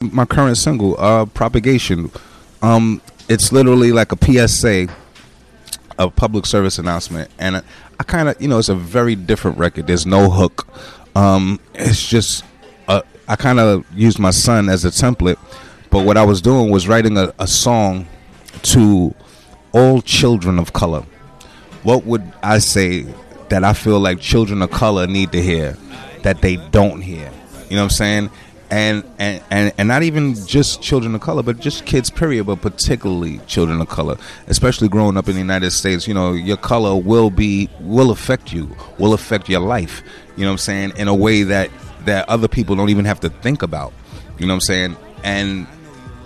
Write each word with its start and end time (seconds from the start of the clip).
my 0.00 0.24
current 0.24 0.56
single, 0.56 0.98
uh, 0.98 1.26
"Propagation." 1.26 2.10
Um, 2.62 3.02
it's 3.28 3.52
literally 3.52 3.92
like 3.92 4.12
a 4.12 4.16
PSA, 4.16 4.88
a 5.98 6.10
public 6.10 6.46
service 6.46 6.78
announcement, 6.78 7.30
and 7.38 7.58
I, 7.58 7.62
I 7.98 8.04
kind 8.04 8.28
of, 8.30 8.40
you 8.40 8.48
know, 8.48 8.58
it's 8.58 8.70
a 8.70 8.74
very 8.74 9.14
different 9.14 9.58
record. 9.58 9.86
There's 9.86 10.06
no 10.06 10.30
hook. 10.30 10.66
Um, 11.14 11.60
it's 11.74 12.08
just, 12.08 12.44
uh, 12.88 13.02
I 13.28 13.36
kind 13.36 13.60
of 13.60 13.84
used 13.94 14.18
my 14.18 14.30
son 14.30 14.68
as 14.70 14.84
a 14.86 14.88
template, 14.88 15.38
but 15.90 16.06
what 16.06 16.16
I 16.16 16.24
was 16.24 16.40
doing 16.40 16.70
was 16.70 16.88
writing 16.88 17.18
a, 17.18 17.34
a 17.38 17.46
song 17.46 18.06
to 18.62 19.14
all 19.72 20.00
children 20.00 20.58
of 20.58 20.72
color. 20.72 21.04
What 21.82 22.04
would 22.04 22.22
I 22.42 22.58
say 22.58 23.06
that 23.50 23.64
I 23.64 23.74
feel 23.74 24.00
like 24.00 24.20
children 24.20 24.62
of 24.62 24.70
color 24.70 25.06
need 25.06 25.32
to 25.32 25.42
hear 25.42 25.76
that 26.22 26.40
they 26.40 26.56
don't 26.56 27.02
hear? 27.02 27.30
You 27.68 27.76
know 27.76 27.82
what 27.82 27.84
I'm 27.84 27.90
saying? 27.90 28.30
And, 28.72 29.02
and 29.18 29.42
and 29.50 29.72
and 29.78 29.88
not 29.88 30.04
even 30.04 30.36
just 30.46 30.80
children 30.80 31.12
of 31.16 31.20
color, 31.20 31.42
but 31.42 31.58
just 31.58 31.86
kids, 31.86 32.08
period. 32.08 32.46
But 32.46 32.62
particularly 32.62 33.40
children 33.48 33.80
of 33.80 33.88
color, 33.88 34.16
especially 34.46 34.88
growing 34.88 35.16
up 35.16 35.26
in 35.26 35.34
the 35.34 35.40
United 35.40 35.72
States. 35.72 36.06
You 36.06 36.14
know, 36.14 36.34
your 36.34 36.56
color 36.56 36.94
will 36.94 37.30
be 37.30 37.68
will 37.80 38.12
affect 38.12 38.52
you, 38.52 38.74
will 38.98 39.12
affect 39.12 39.48
your 39.48 39.58
life. 39.58 40.02
You 40.36 40.44
know 40.44 40.50
what 40.50 40.52
I'm 40.52 40.58
saying? 40.58 40.92
In 40.96 41.08
a 41.08 41.14
way 41.14 41.42
that 41.42 41.68
that 42.04 42.28
other 42.28 42.46
people 42.46 42.76
don't 42.76 42.90
even 42.90 43.04
have 43.06 43.18
to 43.20 43.28
think 43.28 43.62
about. 43.62 43.92
You 44.38 44.46
know 44.46 44.54
what 44.54 44.58
I'm 44.58 44.60
saying? 44.60 44.96
And 45.24 45.66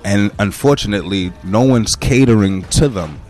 and 0.05 0.31
unfortunately, 0.39 1.33
no 1.43 1.63
one's 1.63 1.97
catering 1.97 2.63
to 2.65 2.89
them. 2.89 3.21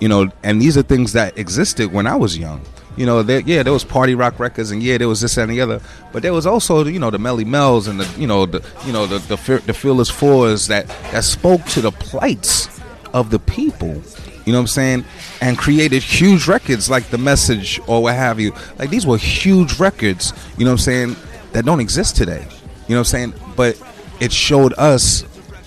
You 0.00 0.08
know, 0.08 0.30
and 0.42 0.60
these 0.60 0.76
are 0.76 0.82
things 0.82 1.12
that 1.12 1.36
existed 1.38 1.92
when 1.92 2.06
I 2.06 2.16
was 2.16 2.38
young. 2.38 2.62
You 2.98 3.06
know, 3.06 3.22
there, 3.22 3.40
yeah, 3.40 3.62
there 3.62 3.72
was 3.72 3.84
party 3.84 4.16
rock 4.16 4.40
records, 4.40 4.72
and 4.72 4.82
yeah, 4.82 4.98
there 4.98 5.06
was 5.06 5.20
this 5.20 5.36
and 5.36 5.50
the 5.50 5.60
other, 5.60 5.80
but 6.12 6.22
there 6.22 6.32
was 6.32 6.46
also, 6.46 6.84
you 6.84 6.98
know, 6.98 7.10
the 7.10 7.18
Melle 7.18 7.46
Mels 7.46 7.86
and 7.86 8.00
the, 8.00 8.20
you 8.20 8.26
know, 8.26 8.44
the, 8.44 8.60
you 8.84 8.92
know, 8.92 9.06
the 9.06 9.18
the, 9.18 9.62
the 9.66 9.72
Fearless 9.72 10.10
Fours 10.10 10.66
that 10.66 10.88
that 11.12 11.22
spoke 11.22 11.64
to 11.66 11.80
the 11.80 11.92
plights 11.92 12.80
of 13.14 13.30
the 13.30 13.38
people. 13.38 14.02
You 14.44 14.52
know 14.52 14.58
what 14.58 14.62
I'm 14.62 14.66
saying? 14.66 15.04
And 15.40 15.56
created 15.56 16.02
huge 16.02 16.48
records 16.48 16.90
like 16.90 17.08
The 17.10 17.18
Message 17.18 17.80
or 17.86 18.02
what 18.02 18.14
have 18.14 18.40
you. 18.40 18.52
Like 18.78 18.90
these 18.90 19.06
were 19.06 19.18
huge 19.18 19.78
records. 19.78 20.32
You 20.56 20.64
know 20.64 20.72
what 20.72 20.80
I'm 20.80 21.14
saying? 21.14 21.16
That 21.52 21.64
don't 21.66 21.80
exist 21.80 22.16
today. 22.16 22.46
You 22.88 22.94
know 22.94 23.00
what 23.00 23.14
I'm 23.14 23.32
saying? 23.32 23.34
But 23.56 23.80
it 24.20 24.32
showed 24.32 24.74
us 24.76 25.24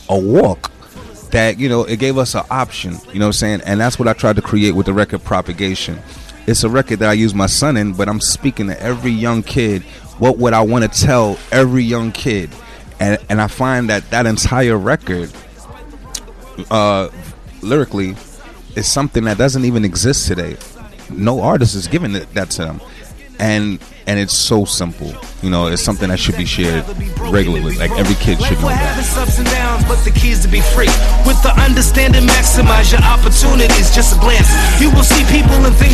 a 0.10 0.20
walk 0.20 0.72
that 1.32 1.58
you 1.60 1.70
know 1.70 1.84
it 1.86 1.98
gave 1.98 2.18
us 2.18 2.36
an 2.36 2.44
option 2.52 2.98
you 3.14 3.20
know 3.20 3.26
what 3.26 3.28
i'm 3.28 3.34
saying 3.34 3.62
and 3.62 3.80
that's 3.80 3.98
what 3.98 4.08
i 4.08 4.14
tried 4.14 4.36
to 4.36 4.42
create 4.42 4.72
with 4.72 4.86
the 4.86 4.94
record 4.94 5.24
propagation 5.24 5.98
it's 6.48 6.64
a 6.64 6.70
record 6.70 7.00
that 7.00 7.10
i 7.10 7.14
use 7.14 7.34
my 7.34 7.46
son 7.46 7.78
in 7.78 7.94
but 7.94 8.08
i'm 8.10 8.20
speaking 8.20 8.68
to 8.68 8.82
every 8.82 9.12
young 9.12 9.44
kid 9.44 9.82
what 10.20 10.38
would 10.38 10.54
i 10.54 10.62
want 10.62 10.84
to 10.84 11.02
tell 11.02 11.38
every 11.52 11.84
young 11.84 12.12
kid 12.12 12.50
and 13.00 13.18
and 13.30 13.42
i 13.42 13.48
find 13.48 13.90
that 13.90 14.08
that 14.10 14.26
entire 14.26 14.78
record 14.78 15.32
uh 16.70 17.10
lyrically 17.62 18.16
is 18.76 18.88
something 18.88 19.24
that 19.26 19.38
doesn't 19.38 19.66
even 19.66 19.86
exist 19.86 20.28
today 20.28 20.56
no 21.10 21.42
artist 21.42 21.76
is 21.76 21.88
giving 21.88 22.14
that 22.14 22.50
to 22.50 22.64
them 22.64 22.82
and 23.42 23.80
and 24.08 24.20
it's 24.20 24.34
so 24.34 24.66
simple. 24.66 25.14
You 25.42 25.50
know, 25.50 25.68
it's 25.68 25.82
something 25.82 26.10
that 26.10 26.20
should 26.20 26.38
be 26.38 26.46
shared 26.46 26.86
regularly. 27.32 27.76
Like 27.76 27.92
every 27.92 28.16
kid 28.16 28.42
should 28.42 28.60
know 28.62 28.70
that. 28.70 29.88
but 29.88 30.04
the 30.06 30.12
key 30.12 30.32
is 30.32 30.42
to 30.42 30.48
be 30.48 30.62
free. 30.62 30.92
With 31.26 31.42
the 31.42 31.54
understanding, 31.58 32.24
maximize 32.28 32.92
your 32.92 33.02
opportunities. 33.02 33.94
Just 33.94 34.16
a 34.16 34.20
glance, 34.20 34.50
you 34.82 34.92
will 34.92 35.04
see 35.04 35.24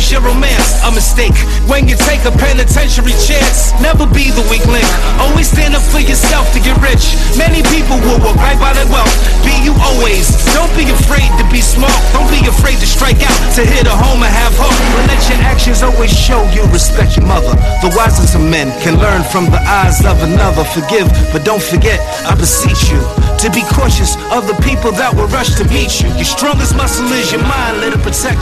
share 0.08 0.24
romance. 0.24 0.80
A 0.88 0.90
mistake 0.90 1.36
when 1.68 1.84
you 1.84 1.92
take 2.08 2.24
a 2.24 2.32
penitentiary 2.32 3.12
chance. 3.20 3.76
Never 3.84 4.08
be 4.08 4.32
the 4.32 4.40
weak 4.48 4.64
link. 4.64 4.88
Always 5.20 5.52
stand 5.52 5.76
up 5.76 5.84
for 5.84 6.00
yourself 6.00 6.48
to 6.56 6.60
get 6.64 6.72
rich. 6.80 7.12
Many 7.36 7.60
people 7.68 8.00
will 8.00 8.16
walk 8.24 8.40
right 8.40 8.56
by 8.56 8.72
their 8.72 8.88
wealth. 8.88 9.12
Be 9.44 9.52
you 9.60 9.76
always. 9.84 10.32
Don't 10.56 10.72
be 10.72 10.88
afraid 10.88 11.28
to 11.36 11.44
be 11.52 11.60
smart. 11.60 11.92
Don't 12.16 12.30
be 12.32 12.40
afraid 12.48 12.80
to 12.80 12.88
strike 12.88 13.20
out, 13.20 13.36
to 13.60 13.62
hit 13.68 13.84
a 13.84 13.92
home 13.92 14.24
and 14.24 14.32
have 14.32 14.56
hope. 14.56 14.72
But 14.96 15.12
let 15.12 15.20
your 15.28 15.44
actions 15.44 15.84
always 15.84 16.10
show 16.10 16.40
you 16.56 16.64
respect 16.72 17.20
your 17.20 17.28
mother. 17.28 17.52
The 17.84 17.92
wisest 17.92 18.32
of 18.32 18.40
men 18.40 18.72
can 18.80 18.96
learn 18.96 19.20
from 19.28 19.52
the 19.52 19.60
eyes 19.60 20.00
of 20.08 20.16
another. 20.24 20.64
Forgive, 20.72 21.12
but 21.36 21.44
don't 21.44 21.62
forget, 21.62 22.00
I 22.24 22.32
beseech 22.32 22.88
you 22.88 23.00
to 23.38 23.50
be 23.54 23.62
cautious 23.70 24.16
of 24.34 24.50
the 24.50 24.56
people 24.66 24.90
that 24.98 25.14
will 25.14 25.30
rush 25.30 25.54
to 25.62 25.64
meet 25.70 26.02
you. 26.02 26.10
Your 26.18 26.26
strongest 26.26 26.74
muscle 26.74 27.06
is 27.14 27.30
your 27.30 27.42
mind, 27.46 27.78
let 27.78 27.92
it 27.94 28.02
protect. 28.02 28.37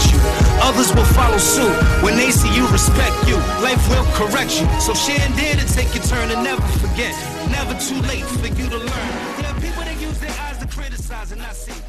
Others 0.77 0.95
will 0.95 1.05
follow 1.17 1.39
suit 1.39 1.73
when 2.03 2.19
they 2.19 2.31
see 2.31 2.55
you, 2.55 2.69
respect 2.69 3.17
you. 3.27 3.37
Life 3.65 3.81
will 3.89 4.05
correct 4.13 4.61
you. 4.61 4.69
So 4.79 4.93
share 4.93 5.19
and 5.19 5.35
to 5.35 5.67
take 5.73 5.95
your 5.95 6.05
turn 6.05 6.31
and 6.31 6.45
never 6.45 6.61
forget. 6.85 7.17
Never 7.51 7.73
too 7.81 7.99
late 8.07 8.25
for 8.25 8.47
you 8.47 8.69
to 8.69 8.77
learn. 8.77 9.11
There 9.41 9.47
are 9.47 9.55
people 9.59 9.85
that 9.85 9.99
use 9.99 10.19
their 10.21 10.37
eyes 10.39 10.59
to 10.59 10.67
criticize 10.67 11.33
and 11.33 11.41
not 11.41 11.57
see. 11.57 11.86